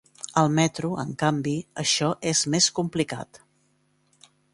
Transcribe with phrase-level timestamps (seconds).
[0.41, 1.53] Al metro, en canvi,
[1.83, 3.41] això és més complicat.